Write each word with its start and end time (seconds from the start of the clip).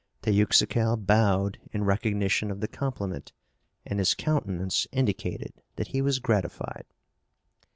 Teuxical 0.23 0.97
bowed 0.97 1.59
in 1.71 1.83
recognition 1.83 2.49
of 2.49 2.59
the 2.59 2.67
compliment, 2.67 3.33
and 3.85 3.99
his 3.99 4.15
countenance 4.15 4.87
indicated 4.91 5.53
that 5.75 5.89
he 5.89 6.01
was 6.01 6.17
gratified. 6.17 6.85